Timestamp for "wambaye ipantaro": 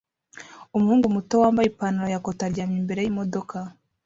1.43-2.07